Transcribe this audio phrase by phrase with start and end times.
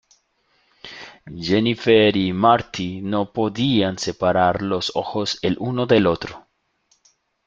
[1.31, 6.47] Jennifer y Marty no podían separar los ojos el uno del otro.